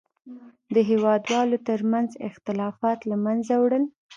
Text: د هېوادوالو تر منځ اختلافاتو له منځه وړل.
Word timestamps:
د 0.73 0.75
هېوادوالو 0.89 1.57
تر 1.67 1.79
منځ 1.91 2.09
اختلافاتو 2.27 3.07
له 3.11 3.17
منځه 3.25 3.53
وړل. 3.63 3.83